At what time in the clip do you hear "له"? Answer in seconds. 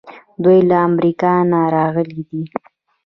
0.69-0.75